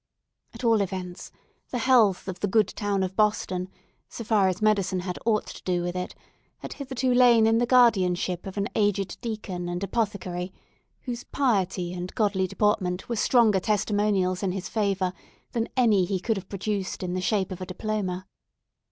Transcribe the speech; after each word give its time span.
At 0.55 0.63
all 0.63 0.81
events, 0.81 1.31
the 1.69 1.77
health 1.77 2.27
of 2.27 2.39
the 2.39 2.47
good 2.47 2.69
town 2.69 3.03
of 3.03 3.15
Boston, 3.15 3.69
so 4.09 4.23
far 4.23 4.47
as 4.47 4.59
medicine 4.59 5.01
had 5.01 5.19
aught 5.27 5.45
to 5.45 5.63
do 5.63 5.83
with 5.83 5.95
it, 5.95 6.15
had 6.57 6.73
hitherto 6.73 7.13
lain 7.13 7.45
in 7.45 7.59
the 7.59 7.67
guardianship 7.67 8.47
of 8.47 8.57
an 8.57 8.67
aged 8.73 9.19
deacon 9.21 9.69
and 9.69 9.83
apothecary, 9.83 10.51
whose 11.01 11.23
piety 11.25 11.93
and 11.93 12.15
godly 12.15 12.47
deportment 12.47 13.09
were 13.09 13.15
stronger 13.15 13.59
testimonials 13.59 14.41
in 14.41 14.53
his 14.53 14.67
favour 14.67 15.13
than 15.51 15.69
any 15.77 16.01
that 16.01 16.09
he 16.13 16.19
could 16.19 16.35
have 16.35 16.49
produced 16.49 17.03
in 17.03 17.13
the 17.13 17.21
shape 17.21 17.51
of 17.51 17.61
a 17.61 17.65
diploma. 17.67 18.25